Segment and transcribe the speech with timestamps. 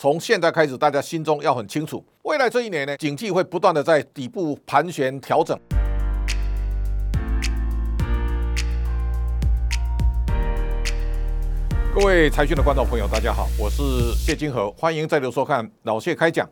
[0.00, 5.54] 从现在开始，大家心中要很清楚，未来这一年呢，景气会不断的在底部盘旋调整。
[11.94, 13.82] 各位财讯的观众朋友，大家好，我是
[14.14, 16.48] 谢金河，欢迎再度收看老谢开讲。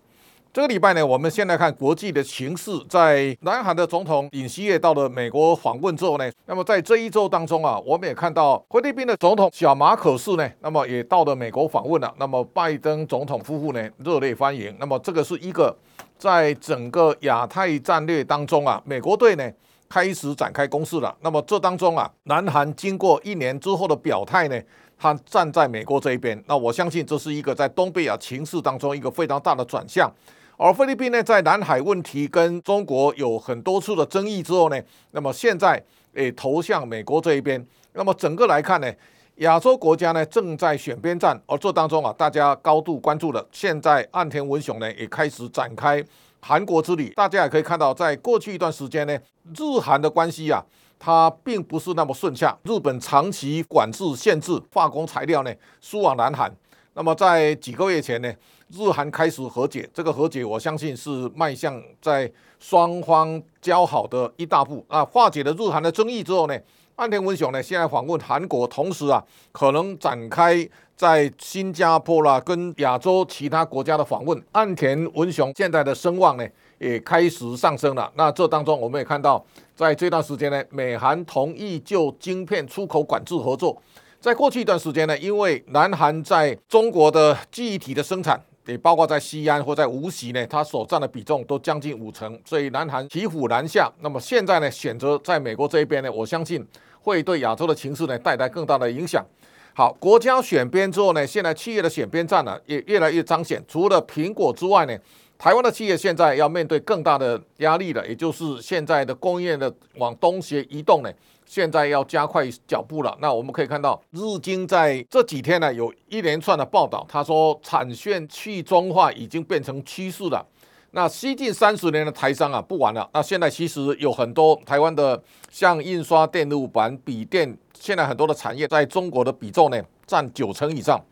[0.59, 2.73] 这个礼拜呢，我们先来看国际的形势。
[2.89, 12.13] 在南韩的总统尹锡悦到了美国访问之后呢，那么在这一周当中啊，我们也看到菲律宾的总统小马可斯呢，那么也到了美国访问了。
[12.19, 14.75] 那么拜登总统夫妇呢，热烈欢迎。
[14.81, 15.73] 那么这个是一个
[16.19, 19.49] 在整个亚太战略当中啊，美国队呢
[19.89, 21.17] 开始展开攻势了。
[21.21, 24.61] 那么这当中啊，南韩经过一年之后的表态呢。
[25.01, 30.13] 他站在美国这一边，那我相信这是一个在东北亚情势当中一个非常大的转向。
[30.61, 34.77] 而菲律宾呢，在南海问题跟中国有很多次的争议之后呢，
[35.13, 35.81] 那么现在
[36.15, 37.65] 诶投向美国这一边。
[37.93, 38.93] 那么整个来看呢，
[39.37, 46.05] 亚洲国家呢正在选边站，而这当中啊，大家高度关注的，现在岸田文雄呢也开始展开
[46.41, 47.11] 韩国之旅。
[47.11, 49.17] 大家也可以看到，在过去一段时间呢，
[49.57, 50.61] 日韩的关系啊。
[51.01, 56.53] 它并不是那么顺畅，日本长期管制限制化工材料呢输往南韩。
[56.99, 58.35] 那么在几个月前呢，
[58.73, 65.05] 日韩开始和解，这个和解我相信是迈向在双方交好的一大步啊。
[65.05, 66.59] 化解了日韩的争议之后呢，
[66.97, 74.43] 岸田文雄呢现在访问韩国，同时啊可能展开在新加坡啦跟亚洲其他国家的访问。
[74.51, 76.45] 岸田文雄现在的声望呢？
[76.79, 78.11] 也开始上升了。
[78.17, 79.45] 那这当中，我们也看到，
[79.77, 83.81] 在这段时间呢，美韩同意就晶片出口管制合作。
[84.21, 93.89] 在过去一段时间呢，因为南韩在中国的记忆体的生产，也包括在西安或在无锡呢，它所占的比重都将近五成，所以南韩骑虎难下。
[94.01, 96.67] 那么现在呢，选择在美国这一边呢，我相信
[97.01, 99.25] 会对亚洲的情势呢带来更大的影响。
[99.73, 103.63] 好，国家选边之后呢，现在企业的选边站呢也越来越彰显。
[103.69, 104.99] 除了苹果之外呢，
[105.39, 111.13] 台湾的企业现在要面对更大的压力了，也就是现在的工业的往东协移动呢，
[111.49, 113.17] 现在要加快脚步了。
[113.23, 120.47] 那我们可以看到，日经在这几天呢，有一连串的报道，他说产线去中化已经变成趋势了。
[120.91, 123.09] 那西近三十年的台商啊，不玩了。
[123.15, 125.21] 那现在其实有很多台湾的，
[125.51, 131.03] 像印刷电路板、笔电，现在很多的产业在中国的比重呢，占九成以上。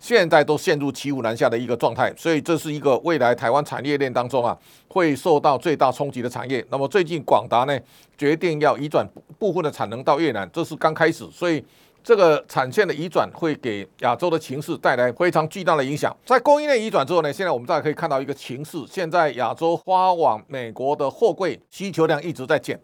[0.00, 4.56] 现在都陷入骑虎难下的一个状态，所以这是一个未来台湾产业链当中啊
[4.88, 6.64] 会受到最大冲击的产业。
[6.70, 7.78] 那么最近广达呢
[8.16, 9.06] 决定要移转
[9.38, 11.62] 部分的产能到越南，这是刚开始，所以
[12.02, 16.16] 这个产线的移转会给亚洲的情势带来非常巨大的影响。
[16.24, 22.80] 在供应链移转之后呢，现在我们大家可以看到一个情势，现在亚洲花往美国的货柜需求量一直在减。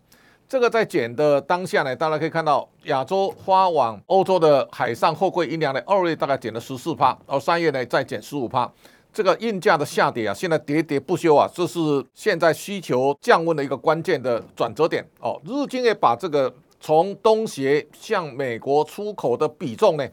[0.49, 8.71] 这个在减的当下呢，大家可以看到亚洲发往欧洲的海上货柜运量呢，二月大概减了十四帕，而三月呢再减十五帕。
[9.12, 11.81] 这个运价的下跌啊，现在喋喋不休啊，这是
[12.15, 15.41] 现在需求降温的一个关键的转折点哦。
[15.45, 20.07] 日经也把这个从东协向美国出口的比重呢。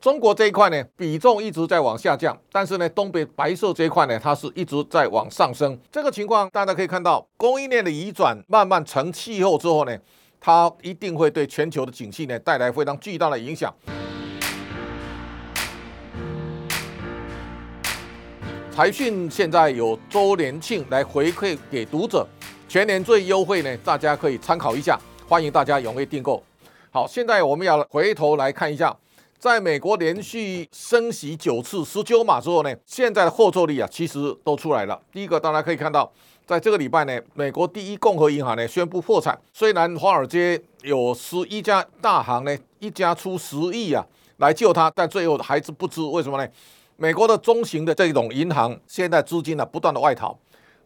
[0.00, 5.78] 中国这一块呢，比重一直在往下降，但是呢，东北白色这一块呢，它是一直在往上升。
[5.92, 9.94] 这个情况大家可以看到，供应链的移转慢慢成气候之后呢，
[10.40, 13.70] 它一定会对全球的景气呢带来非常巨大的影响。
[18.70, 22.26] 财讯现在有周年庆来回馈给读者，
[22.66, 26.42] 全年最优惠呢，大家可以参考一下，欢迎大家踊跃订购。
[26.90, 28.96] 好，现在我们要回头来看一下。
[29.40, 35.00] 在美国连续升息九次十九码之后呢，现在的后坐力啊，其实都出来了。
[35.10, 36.12] 第一个，大家可以看到，
[36.44, 39.40] 在这个礼拜呢，美国第一共和银行呢宣布破产。
[39.54, 44.06] 虽然华尔街有十一家大行呢，一家出十亿啊
[44.36, 46.46] 来救它，但最后还是不知为什么呢？
[46.98, 50.38] 美国的中型的这种银行现在资金呢不断的外逃。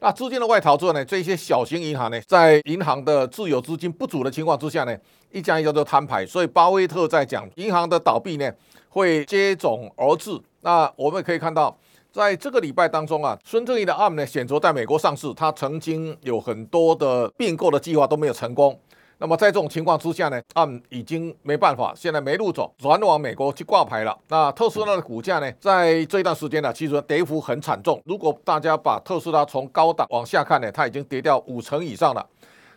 [0.04, 4.94] 那资金的外逃之后呢，这些小型银行呢，在银行的自有资金不足的情况之下呢，
[5.32, 6.26] 一家一家都摊牌。
[6.26, 8.52] 所以巴菲特在讲，银行的倒闭呢，
[8.90, 10.38] 会接踵而至。
[10.60, 11.74] 那我们可以看到，
[12.12, 18.78] 在这个礼拜当中啊，孙正义的 ARM 呢，选择在美国上市，他曾经有很多的并购的计划都没有成功。
[19.18, 24.18] 那么在这种情况之下呢，他们已经没办法，现在没路走，转往美国去挂牌了。
[24.28, 28.02] 那特斯拉的股价呢，在这段时间呢，其实跌幅很惨重。
[28.04, 32.26] 如果大家把特斯拉从高档往下看呢，它已经跌掉五成以上了。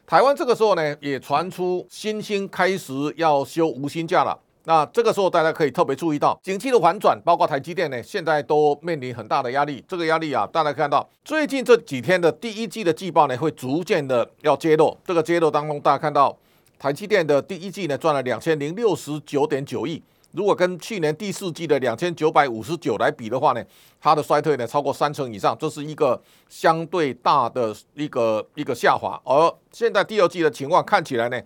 [0.06, 4.38] 台湾这个时候呢，也传出新兴开始要休无薪假了。
[4.68, 9.82] 那这个时候，大家可以特别注意到，景气的反转，包括台积电呢，现在都面临很大的压力。
[9.88, 14.98] 这个压力啊，大家看到最近这几天的第一季的季报呢，会逐渐的要揭露。
[15.06, 16.38] 这个揭露当中，大家看到
[16.78, 20.04] 台积电的第一季呢赚了两千零六十九点九亿，
[20.34, 23.64] 如果跟去年第四季的两千九百五十九来比的话呢，
[24.02, 29.18] 它的衰退呢超过三成以上，这是一个相对大的一个一个下滑。
[29.24, 31.42] 而现在第二季的情况看起来呢，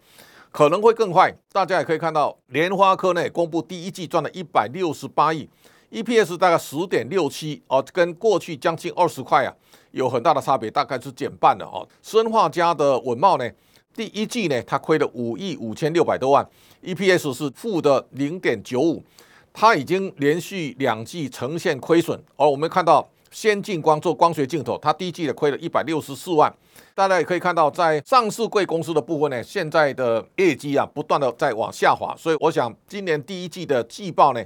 [0.52, 1.34] 可能会更快。
[1.52, 5.50] 大家也可以看到，联发科呢公布第一季赚了一百六十八亿
[5.92, 9.54] ，EPS 大概十点六七哦，跟过去将近二十块啊
[9.92, 11.88] 有很大的差别，大概是减半的哦。
[12.02, 13.50] 生化家的稳茂呢？
[13.94, 16.48] 第一季呢，它亏了五亿五千六百多万
[16.82, 19.04] ，EPS 是负的零点九五，
[19.52, 22.18] 它已经连续两季呈现亏损。
[22.38, 26.54] 而我们看到先进光做光学镜头，它第一季的亏了一百六十四万。
[26.94, 34.44] 大家也可以看到，在上市贵公司的部分呢，现在的业绩啊不断的在往下滑，所以我想今年第一季的季报呢，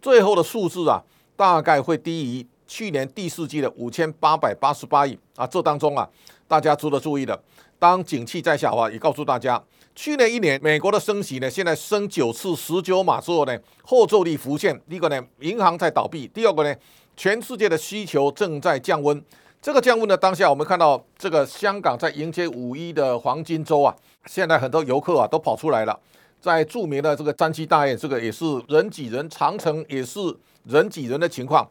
[0.00, 1.02] 最后的数字啊
[1.36, 5.44] 大概会低于去年第四季的五千八百八十八亿啊。
[5.46, 6.08] 这当中啊，
[6.46, 7.38] 大家值得注意的。
[7.80, 9.62] 当景气在下滑，也告诉大家，
[9.94, 14.80] 去年一年美国的升息呢，现在升九次十九码之后呢，后坐力浮现。
[14.88, 16.74] 第一个呢，银行在倒闭；第二个呢，
[17.18, 19.20] 全世界的需求正在降温。
[19.60, 23.92] 这个降温的当下，我们看到这个香港在迎接五一的黄金周啊，
[24.26, 25.98] 现在很多游客啊都跑出来了，
[26.40, 30.20] 在著名的这个三七大宴，这个也是人挤人，长城也是
[30.66, 31.68] 人挤人的情况。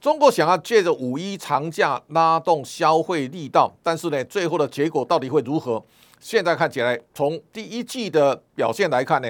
[0.00, 5.84] 中国想要借着五一长假拉动消费力道，但是呢，最后的结果到底会如何？
[6.20, 9.28] 现在看起来，从第一季的表现来看呢，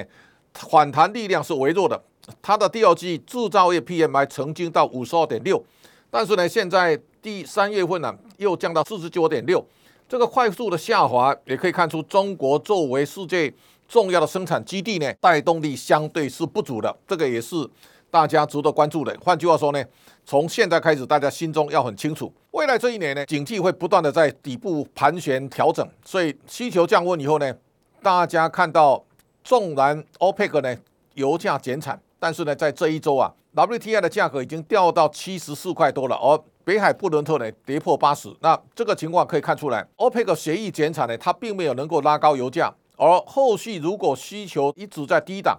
[0.53, 1.99] 反弹力量是微弱的。
[2.41, 5.63] 它的第二季制造业 PMI 曾经到五十二点六，
[6.09, 9.65] 但是呢，现在第三月份呢又降到四十九点六，
[10.07, 13.53] 这个快速的下滑也可以看出，中国作为世界
[13.87, 16.95] 重要的生产基地呢，带动力相对是不足的。
[17.07, 17.69] 这个也是。
[18.11, 19.13] 大家值得关注的。
[19.21, 19.83] 换句话说呢，
[20.25, 27.53] 从现在开始，大家心中要很清楚，未来这一年呢，景气会不断的在底部盘旋调整，所以需求降温以后呢，
[28.01, 29.03] 大家看到，
[29.43, 30.77] 纵然 OPEC 呢
[31.15, 38.35] 油价减产，但是呢，在这一周啊，WTI 的价格已经掉到七十四块多了，而北海布伦特呢跌破八十。
[38.39, 45.55] 那这个情况可以看出来，OPEC 协议减产呢，它并没有能够拉高油价，而后续如果需求一直在低档。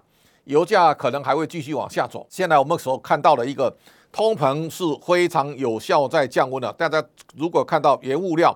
[0.47, 2.27] 油价可能还会继续往下走。
[2.29, 3.73] 现在我们所看到的一个
[4.11, 6.73] 通膨是非常有效在降温的。
[6.73, 7.01] 大家
[7.37, 8.53] 如果看到原物料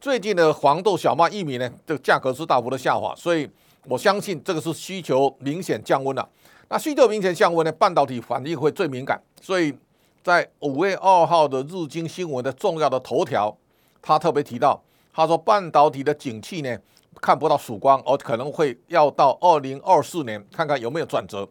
[0.00, 3.48] 最近的黄豆、小麦、玉米呢，这个价格是大幅的下滑，所以
[3.86, 6.28] 我相信这个是需求明显降温了。
[6.72, 9.22] 那需求明显降温呢，半导体反应会最敏感。
[9.42, 9.76] 所以
[10.24, 13.54] 在五月二号的日经新闻的重要的头条，
[14.00, 14.82] 他特别提到，
[15.12, 16.74] 他说半导体的景气呢。
[17.20, 21.46] 看不到曙光，而可能会要到二零二四年看看有没有转折。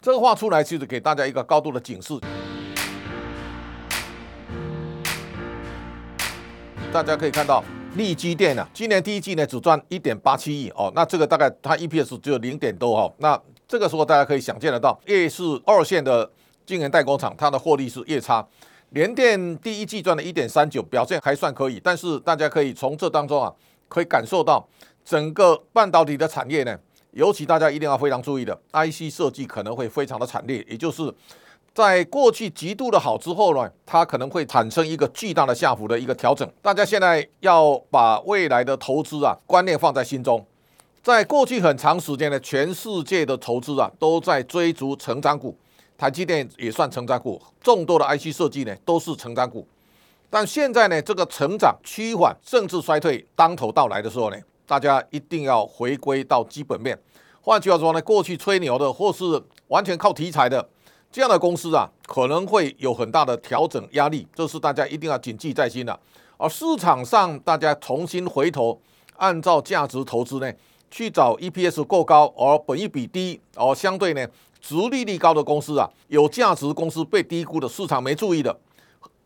[0.00, 2.14] 这个话出来，其实给大家一个高度的警示。
[6.92, 7.64] 大家可以看到，
[7.94, 13.12] 利基电呢，今年第一季呢只赚一点八七亿哦，那这个大概它 EPS 只有零点多哦。
[13.16, 16.30] 那这个时候大家可以想见得到，越是二线的
[16.64, 18.46] 晶圆代工厂，它的获利是越差。
[18.90, 23.52] 联电第一季赚了一点三九，表现还算可以，但是大家可以从这当中啊，
[23.88, 24.66] 可以感受到。
[25.04, 26.76] 整个半导体的产业呢，
[27.12, 31.12] 尤其大家一定要非常注意的，IC 设计可能会非常的惨烈，也就是
[31.74, 36.48] 在过去极度的好之后呢，它可能会产生一个巨大的下幅的一个调整。
[36.62, 40.44] 大家现在要把未来的投资啊观念放在心中，
[41.06, 45.56] 在过去很长时间呢，全世界的投资啊都在追逐成长股，
[45.96, 49.64] 台积电也算成长股，众多的 IC 设计呢都是成长股，
[50.28, 54.36] 但现在呢，这个成长趋缓甚至衰退当头到来的时候呢？
[54.66, 56.98] 大家一定要回归到基本面。
[57.40, 60.68] 换句话说呢，过去吹牛的或是完全靠题材的
[61.12, 65.96] 这样的公司啊，可能会有很大的调整压力，这是大家一定要谨记在心的。
[66.36, 68.80] 而市场上大家重新回头
[69.18, 70.52] 按照价值投资呢，
[70.96, 74.26] 去找 EPS 过高而本益比低而相对呢，
[74.62, 78.58] 值利率高的公司啊，有价值公司被低估的市场没注意的，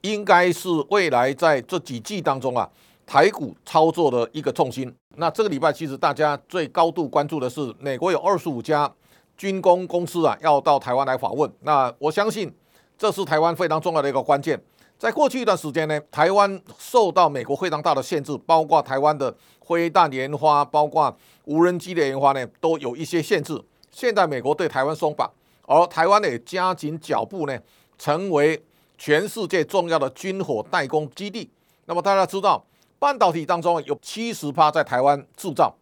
[0.01, 2.69] 应该是未来在这几季当中啊。
[3.07, 4.93] 台股操作的一个重心。
[5.15, 8.93] 那这个礼拜其实大家最高度关注的是，美国有二十五家
[9.37, 11.49] 军工公司啊要到台湾来访问。
[11.61, 12.53] 那我相信
[12.99, 14.61] 这是台湾非常重要的一个关键。
[15.01, 21.17] 在过去一段时间呢，台湾受到美国非常大的限制，包括台湾的灰弹研发，包括
[21.47, 23.59] 无人机的研发呢，都有一些限制。
[23.91, 25.27] 现在美国对台湾松绑，
[25.65, 27.59] 而台湾呢也加紧脚步呢，
[27.97, 28.63] 成为
[28.99, 31.49] 全世界重要的军火代工基地。
[31.87, 32.63] 那么大家知道。
[32.99, 35.75] 半导体当中有七十趴在台湾制造，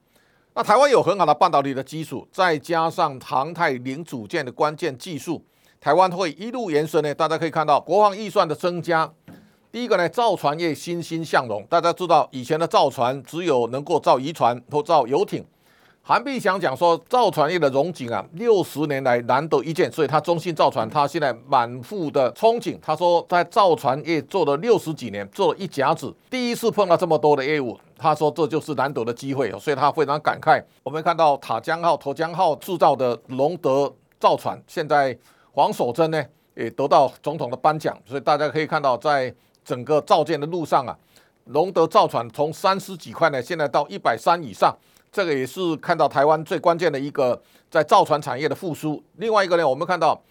[0.54, 5.42] 那台湾有很好的半导体的基础，再加上航太零组件的关键技术，
[5.80, 7.14] 台湾会一路延伸呢。
[7.14, 9.10] 大家可以看到国防预算的增加，
[9.70, 11.64] 第一个呢，造船业欣欣向荣。
[11.68, 15.44] 大家知道以前的造船只有能够造渔船或造游艇，
[16.02, 22.78] 韩碧祥讲说，造船业的荣景啊，六十年来难得一见，所以他中信造船他现在满腹的憧憬。
[22.80, 30.62] 他说，在造船业做了六十几年，做了一甲子，第一次碰到这么多的业务，他说这就是难得的机会，所以他非常感慨。
[30.82, 35.14] 我们看到塔江号、沱江号制造的龙德造船，现在
[35.58, 36.24] 黄守贞呢
[36.54, 39.34] 也得到总统的颁奖，所以大家可以看到，在
[39.64, 40.96] 整个造舰的路上啊，
[41.46, 44.72] 龙德造船从三十几块呢，现在到一百三以上。
[45.10, 49.02] 这个也是看到台湾最关键的一个在造船产业的复苏。
[49.16, 50.22] 另外一个呢，我们看到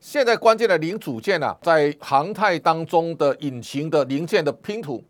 [0.00, 5.02] 现在关键的零组件啊，在航太当中的引擎的零件的拼图，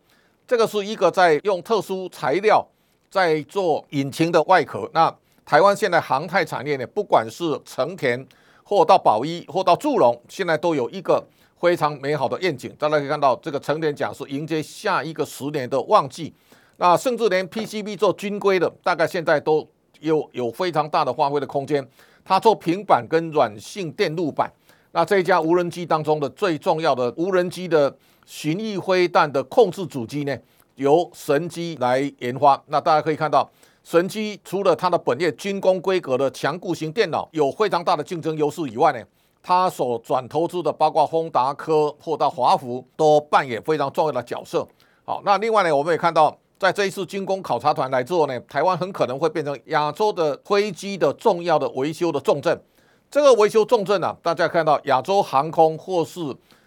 [0.47, 2.67] 这个是一个在用特殊材料
[3.11, 4.89] 在做引擎的外壳。
[4.91, 5.15] 那
[5.45, 8.25] 台湾现在航太产业呢，不管是成田
[8.67, 11.25] 或到宝一或到祝融，现在都有一个
[11.57, 12.69] 非常美好的愿景。
[12.77, 16.33] 大家可以看到，这个成田讲是迎接下一个十年的旺季。
[16.75, 19.65] 那甚至连 PCB 做军规的，大概现在都
[20.01, 21.87] 有有非常大的发挥的空间。
[22.25, 24.51] 它做平板跟软性电路板。
[24.91, 27.95] 那这一家无人机当中的最重要的无人机的
[28.25, 30.37] 巡弋飞弹的控制主机呢，
[30.75, 32.61] 由神机来研发。
[32.67, 33.49] 那大家可以看到，
[33.89, 39.01] 神机除了它的本业军工规格的强固型电脑有非常大的竞争优势以外呢，
[39.41, 44.67] 它所转投资的包括丰达科或到华福都扮演非常重要的角色。
[45.05, 46.37] 好，那另外呢，我们也看到。
[46.59, 52.61] 在这一次军工考察团来之后呢，台湾很可能会变成亚洲的飞机的重要的维修的重镇。
[53.09, 56.19] 这个维修重镇啊，大家看到亚洲航空或是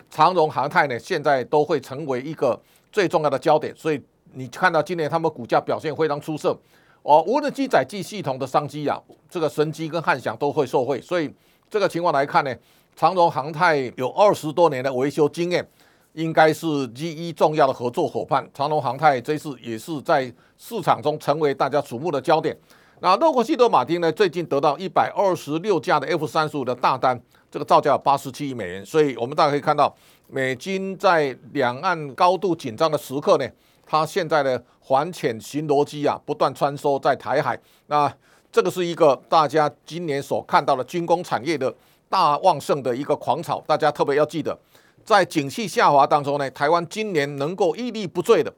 [0.09, 2.59] 长荣航太呢，现在都会成为一个
[2.91, 3.75] 最重要的焦点。
[3.77, 4.01] 所以
[4.33, 6.57] 你看到今年他们股价表现非常出色
[7.03, 7.23] 哦。
[7.27, 11.01] 无人机载具系统的商机啊，这个神机跟汉翔都会受惠。
[11.01, 11.33] 所以
[11.69, 12.55] 这个情况来看呢，
[12.97, 15.67] 长荣航太有二十多年的维修经验。
[16.15, 20.25] 应该是 G 一重要的合作伙伴，长荣航太这次也是在
[20.59, 22.59] 市场中成为大家瞩目的焦点。
[22.99, 28.85] 那洛克希德马丁呢，最近得到一百二十六架的 F 三十五的大单，这个造价八十七亿美元。
[28.85, 29.95] 所以我们大家可以看到，
[30.27, 33.49] 美军在两岸高度紧张的时刻呢，
[33.91, 37.59] 它现在的反潜巡逻机啊，不断穿梭在台海。
[37.89, 38.13] 那
[38.53, 41.75] 这个是一个大家今年所看到的军工产业的
[42.09, 44.57] 大旺盛的一个狂潮，大家特别要记得。
[45.05, 48.55] 在景气下滑当中呢，台湾今年能够屹立不坠的，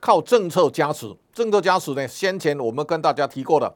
[0.00, 1.12] 靠政策加持。
[1.32, 3.74] 政策加持呢，先前我们跟大家提过的，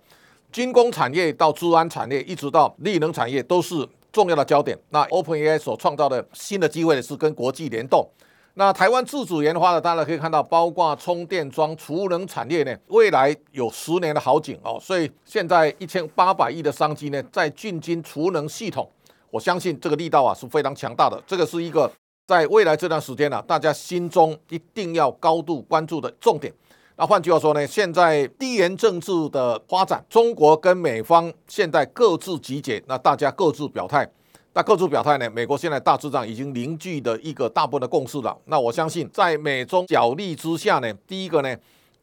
[0.52, 4.78] 军工产业到治安产业，一直到力能产业，都是重要的焦点。
[4.90, 8.08] 那 OpenAI 所创造的新的机会是跟国际联动。
[8.54, 14.78] 那台湾自主研发的，大家可以看到，包括充电桩、储能产业呢，未来有十年的好景哦。
[14.80, 18.90] 所以现在一千八百亿的商机呢，在进军储能系统，
[19.30, 21.22] 我相信这个力道啊是非常强大的。
[21.26, 21.90] 这个是一个。
[22.24, 26.50] 在未来这段时间呢，大家心中一定要高度关注的重点。
[26.96, 34.08] 那换句话说呢，现在地缘政治的发展，中国跟美方现在各自集结，那大家各自表态。
[34.54, 38.36] 那各自表态呢，美国现在大致上已经凝聚的一个大部分的共识了。
[38.44, 41.56] 那我相信，在美中角力之下呢，第一个呢，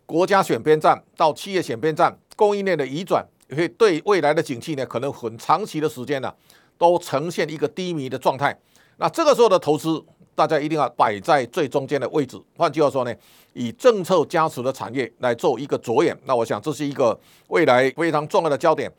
[0.08, 3.24] 国家选边站到企业选边站，供应链的移转，
[3.56, 6.34] 会对未来的景气呢，可能很长期的时间呢，
[6.76, 8.58] 都呈现一个低迷的状态。
[8.98, 10.04] 那这个时候的投资，
[10.34, 12.42] 大家一定要摆在最中间的位置。
[12.58, 13.14] 换句话说呢，
[13.54, 16.18] 以政策加持的产业来做一个着眼。
[16.26, 17.18] 那我想这是一个
[17.50, 18.92] 未来非常重要的焦点。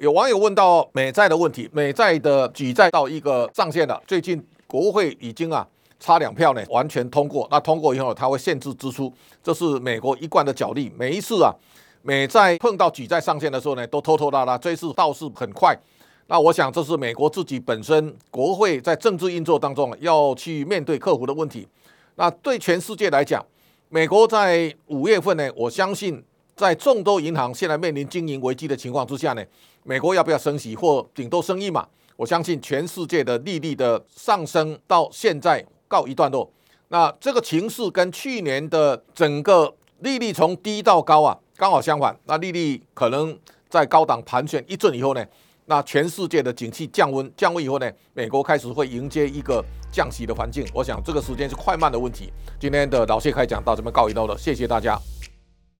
[0.00, 4.02] 有网友问到美债的问题，美债的举债到一个上限了。
[4.06, 5.66] 最近国会已经啊
[5.98, 7.46] 差两票呢，完全通过。
[7.50, 10.90] 那通过以后，它会限制支出，这是美国一贯的角力。
[10.96, 11.52] 每一次啊，
[12.00, 14.56] 美债碰到举债上限的时候呢，都拖拖拉拉。
[14.56, 15.78] 这次倒是很快。
[16.28, 21.68] 那我想，这是美国自己本身国会在政治运作当中要去面对克服的问题。
[22.14, 23.44] 那对全世界来讲，
[23.90, 26.24] 美国在五月份呢，我相信
[26.60, 29.42] 在众多银行现在面临经营危机的情况之下呢，
[29.82, 31.88] 美国要不要升息或顶多升一码？
[32.16, 36.52] 我相信全世界的利率的上升到现在告一段落。
[36.88, 42.14] 那这个情势跟去年的整个利率从低到高啊，刚好相反。
[42.26, 43.34] 那利率可能
[43.70, 45.24] 在高档盘旋一阵以后呢？
[45.64, 50.66] 那全世界的景气降温，降温以后呢，美国开始会迎接一个降息的环境。
[50.74, 52.30] 我想这个时间是快慢的问题。
[52.60, 55.00] 今天的老谢开讲到这边告一段落，谢谢大家。